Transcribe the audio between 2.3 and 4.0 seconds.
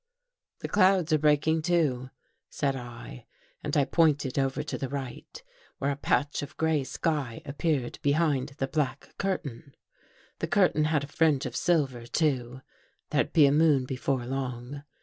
said I, and I |